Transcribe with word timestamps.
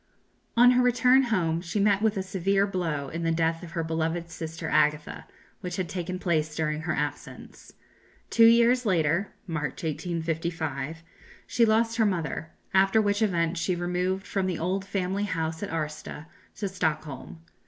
On 0.57 0.71
her 0.71 0.81
return 0.81 1.21
home 1.25 1.61
she 1.61 1.79
met 1.79 2.01
with 2.01 2.17
a 2.17 2.23
severe 2.23 2.65
blow 2.65 3.09
in 3.09 3.21
the 3.21 3.31
death 3.31 3.61
of 3.61 3.73
her 3.73 3.83
beloved 3.83 4.31
sister 4.31 4.67
Agatha, 4.67 5.27
which 5.59 5.75
had 5.75 5.87
taken 5.87 6.17
place 6.17 6.55
during 6.55 6.81
her 6.81 6.95
absence. 6.95 7.73
Two 8.31 8.47
years 8.47 8.83
later 8.83 9.31
(March, 9.45 9.83
1855) 9.83 11.03
she 11.45 11.65
lost 11.65 11.97
her 11.97 12.05
mother; 12.07 12.49
after 12.73 12.99
which 12.99 13.21
event 13.21 13.59
she 13.59 13.75
removed 13.75 14.25
from 14.25 14.47
the 14.47 14.57
old 14.57 14.83
family 14.85 15.25
house 15.25 15.61
at 15.61 15.69
Arsta 15.69 16.25
to 16.55 16.67
Stockholm. 16.67 17.43